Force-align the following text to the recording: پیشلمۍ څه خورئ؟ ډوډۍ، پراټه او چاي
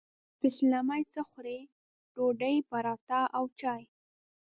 پیشلمۍ 0.39 1.01
څه 1.13 1.21
خورئ؟ 1.29 1.59
ډوډۍ، 2.15 2.55
پراټه 2.69 3.21
او 3.37 3.43
چاي 3.59 3.81